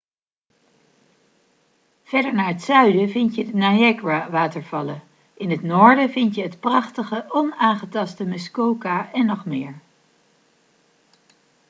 verder 2.03 2.33
naar 2.33 2.47
het 2.47 2.61
zuiden 2.61 3.09
vind 3.09 3.35
je 3.35 3.45
de 3.45 3.53
niagara 3.53 4.29
watervallen 4.29 5.01
in 5.33 5.49
het 5.49 5.61
noorden 5.61 6.09
vind 6.09 6.35
je 6.35 6.41
het 6.43 6.59
prachtige 6.59 7.25
onaangetaste 7.29 8.23
muskoka 8.25 9.09
en 9.13 9.25
nog 9.25 9.45
meer 9.45 9.79